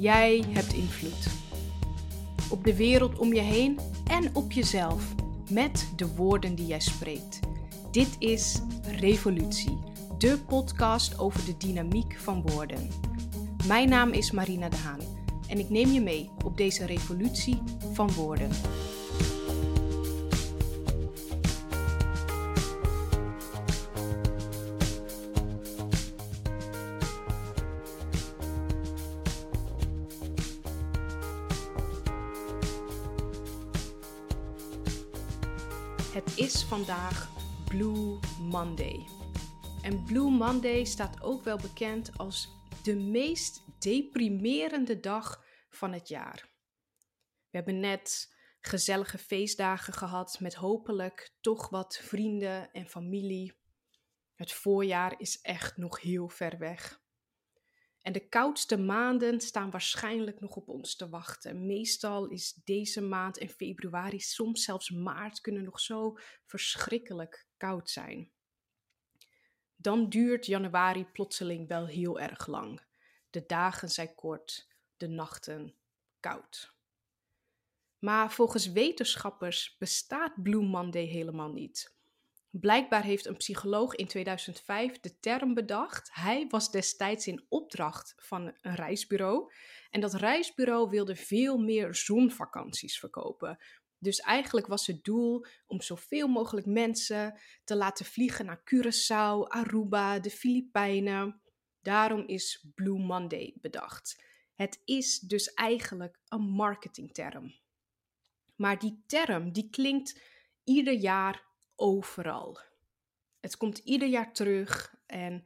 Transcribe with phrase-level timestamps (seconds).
[0.00, 1.26] Jij hebt invloed.
[2.50, 5.14] Op de wereld om je heen en op jezelf.
[5.50, 7.40] Met de woorden die jij spreekt.
[7.90, 9.78] Dit is Revolutie,
[10.18, 12.88] de podcast over de dynamiek van woorden.
[13.66, 15.00] Mijn naam is Marina de Haan
[15.48, 17.62] en ik neem je mee op deze revolutie
[17.92, 18.50] van woorden.
[36.10, 37.28] Het is vandaag
[37.64, 39.06] Blue Monday.
[39.82, 42.48] En Blue Monday staat ook wel bekend als
[42.82, 46.48] de meest deprimerende dag van het jaar.
[47.50, 53.58] We hebben net gezellige feestdagen gehad met hopelijk toch wat vrienden en familie.
[54.34, 57.00] Het voorjaar is echt nog heel ver weg.
[58.02, 61.66] En de koudste maanden staan waarschijnlijk nog op ons te wachten.
[61.66, 68.30] Meestal is deze maand en februari, soms zelfs maart, kunnen nog zo verschrikkelijk koud zijn.
[69.76, 72.82] Dan duurt januari plotseling wel heel erg lang.
[73.30, 75.74] De dagen zijn kort, de nachten
[76.20, 76.74] koud.
[77.98, 81.98] Maar volgens wetenschappers bestaat Blue Monday helemaal niet.
[82.50, 86.10] Blijkbaar heeft een psycholoog in 2005 de term bedacht.
[86.12, 89.52] Hij was destijds in opdracht van een reisbureau.
[89.90, 93.58] En dat reisbureau wilde veel meer zonvakanties verkopen.
[93.98, 100.18] Dus eigenlijk was het doel om zoveel mogelijk mensen te laten vliegen naar Curaçao, Aruba,
[100.18, 101.40] de Filipijnen.
[101.80, 104.24] Daarom is Blue Monday bedacht.
[104.54, 107.54] Het is dus eigenlijk een marketingterm.
[108.56, 110.20] Maar die term die klinkt
[110.64, 111.49] ieder jaar
[111.80, 112.60] overal.
[113.40, 115.44] Het komt ieder jaar terug en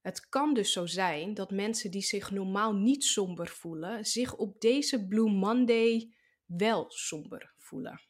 [0.00, 4.60] het kan dus zo zijn dat mensen die zich normaal niet somber voelen, zich op
[4.60, 6.14] deze Blue Monday
[6.44, 8.00] wel somber voelen.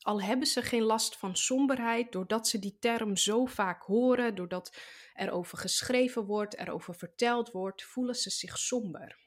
[0.00, 4.76] Al hebben ze geen last van somberheid, doordat ze die term zo vaak horen, doordat
[5.14, 9.18] er over geschreven wordt, erover verteld wordt, voelen ze zich somber.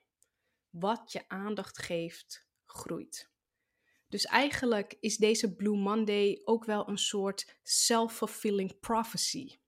[0.70, 3.32] Wat je aandacht geeft, groeit.
[4.10, 9.60] Dus eigenlijk is deze Blue Monday ook wel een soort self-fulfilling prophecy.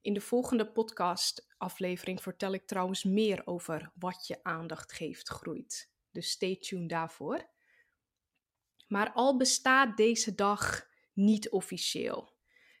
[0.00, 5.90] In de volgende podcast-aflevering vertel ik trouwens meer over wat je aandacht geeft groeit.
[6.10, 7.48] Dus stay tuned daarvoor.
[8.88, 12.32] Maar al bestaat deze dag niet officieel.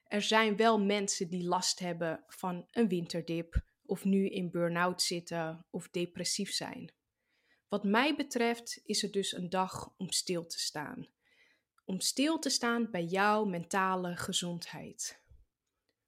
[0.04, 5.66] Er zijn wel mensen die last hebben van een winterdip, of nu in burn-out zitten
[5.70, 6.92] of depressief zijn.
[7.70, 11.08] Wat mij betreft is het dus een dag om stil te staan.
[11.84, 15.22] Om stil te staan bij jouw mentale gezondheid.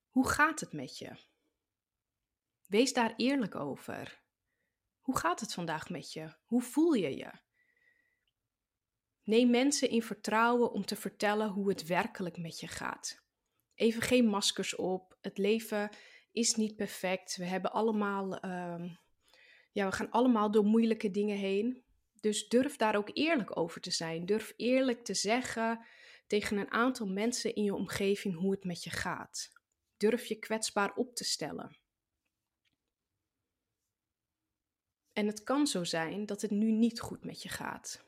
[0.08, 1.16] Hoe gaat het met je?
[2.66, 4.22] Wees daar eerlijk over.
[5.00, 6.34] Hoe gaat het vandaag met je?
[6.44, 7.30] Hoe voel je je?
[9.22, 13.22] Neem mensen in vertrouwen om te vertellen hoe het werkelijk met je gaat.
[13.74, 15.18] Even geen maskers op.
[15.20, 15.90] Het leven
[16.32, 17.36] is niet perfect.
[17.36, 18.88] We hebben allemaal ehm,
[19.72, 21.84] ja, we gaan allemaal door moeilijke dingen heen.
[22.20, 24.26] Dus durf daar ook eerlijk over te zijn.
[24.26, 25.84] Durf eerlijk te zeggen
[26.26, 29.52] tegen een aantal mensen in je omgeving hoe het met je gaat.
[29.96, 31.76] Durf je kwetsbaar op te stellen.
[35.12, 38.04] En het kan zo zijn dat het nu niet goed met je gaat.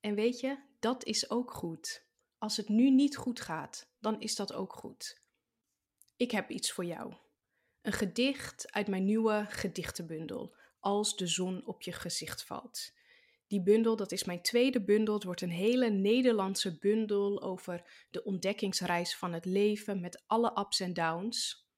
[0.00, 2.04] En weet je, dat is ook goed.
[2.38, 5.22] Als het nu niet goed gaat, dan is dat ook goed.
[6.16, 7.14] Ik heb iets voor jou.
[7.80, 12.92] Een gedicht uit mijn nieuwe gedichtenbundel als de zon op je gezicht valt.
[13.46, 15.14] Die bundel, dat is mijn tweede bundel.
[15.14, 20.80] Het wordt een hele Nederlandse bundel over de ontdekkingsreis van het leven met alle ups
[20.80, 21.68] en downs.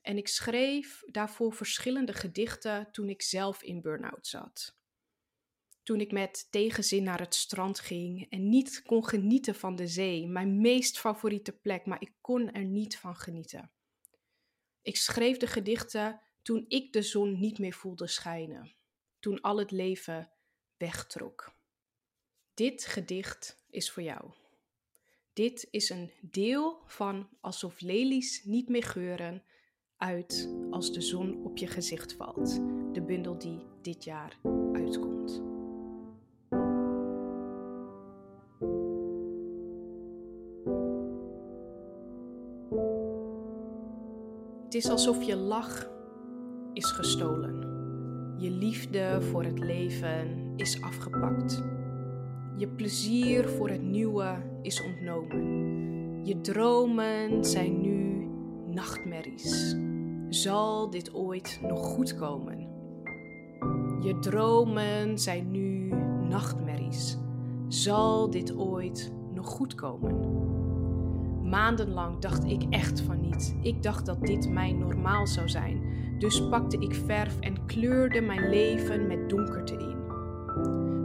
[0.00, 4.76] En ik schreef daarvoor verschillende gedichten toen ik zelf in burn-out zat.
[5.82, 10.26] Toen ik met tegenzin naar het strand ging en niet kon genieten van de zee,
[10.26, 13.70] mijn meest favoriete plek, maar ik kon er niet van genieten.
[14.82, 18.72] Ik schreef de gedichten toen ik de zon niet meer voelde schijnen,
[19.18, 20.30] toen al het leven
[20.76, 21.52] wegtrok.
[22.54, 24.30] Dit gedicht is voor jou.
[25.32, 29.42] Dit is een deel van Alsof lelies niet meer geuren
[29.96, 32.54] uit als de zon op je gezicht valt.
[32.92, 34.38] De bundel die dit jaar
[34.72, 35.42] uitkomt.
[44.64, 45.93] Het is alsof je lach
[46.74, 47.62] is gestolen.
[48.36, 51.62] Je liefde voor het leven is afgepakt.
[52.56, 56.24] Je plezier voor het nieuwe is ontnomen.
[56.24, 58.28] Je dromen zijn nu
[58.66, 59.76] nachtmerries.
[60.28, 62.58] Zal dit ooit nog goed komen?
[64.00, 65.92] Je dromen zijn nu
[66.28, 67.18] nachtmerries.
[67.68, 70.42] Zal dit ooit nog goed komen?
[71.48, 73.56] Maandenlang dacht ik echt van niet.
[73.62, 75.82] Ik dacht dat dit mijn normaal zou zijn.
[76.24, 79.96] Dus pakte ik verf en kleurde mijn leven met donkerte in.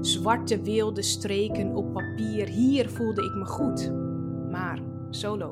[0.06, 3.92] Zwarte wilde streken op papier, hier voelde ik me goed.
[4.52, 4.80] Maar
[5.10, 5.52] solo.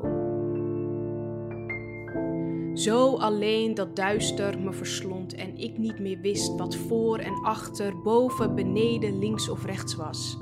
[2.74, 8.02] Zo alleen dat duister me verslond en ik niet meer wist wat voor en achter,
[8.02, 10.38] boven, beneden, links of rechts was.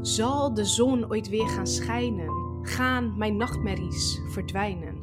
[0.00, 2.32] Zal de zon ooit weer gaan schijnen?
[2.62, 4.96] Gaan mijn nachtmerries verdwijnen?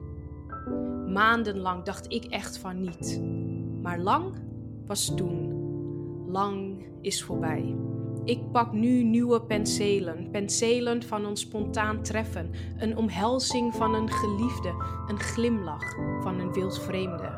[1.14, 3.22] Maandenlang dacht ik echt van niet.
[3.86, 4.34] Maar lang
[4.86, 5.54] was toen.
[6.32, 7.76] Lang is voorbij.
[8.24, 14.70] Ik pak nu nieuwe penselen, penselen van een spontaan treffen, een omhelzing van een geliefde,
[15.08, 17.30] een glimlach van een wildvreemde.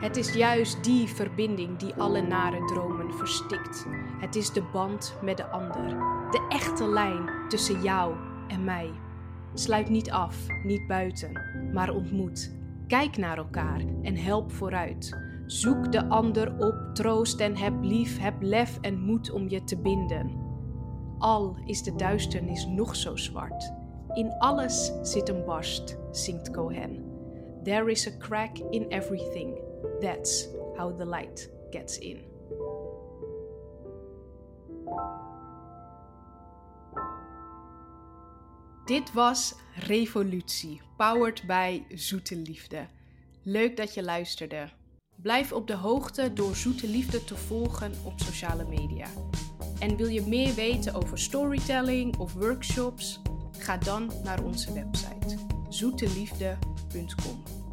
[0.00, 3.86] Het is juist die verbinding die alle nare dromen verstikt.
[4.18, 5.88] Het is de band met de ander,
[6.30, 8.14] de echte lijn tussen jou
[8.48, 8.90] en mij.
[9.54, 11.32] Sluit niet af, niet buiten,
[11.72, 12.62] maar ontmoet.
[12.86, 15.16] Kijk naar elkaar en help vooruit.
[15.46, 19.80] Zoek de ander op, troost en heb lief, heb lef en moed om je te
[19.80, 20.42] binden.
[21.18, 23.72] Al is de duisternis nog zo zwart,
[24.14, 27.04] in alles zit een barst, zingt Cohen.
[27.62, 29.58] There is a crack in everything.
[30.00, 32.33] That's how the light gets in.
[38.84, 42.86] Dit was Revolutie, powered by Zoete Liefde.
[43.42, 44.68] Leuk dat je luisterde.
[45.16, 49.06] Blijf op de hoogte door Zoete Liefde te volgen op sociale media.
[49.78, 53.20] En wil je meer weten over storytelling of workshops?
[53.58, 55.38] Ga dan naar onze website
[55.68, 57.63] zoeteliefde.com.